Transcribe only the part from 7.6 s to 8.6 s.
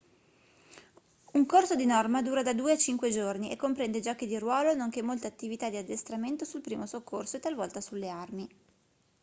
sulle armi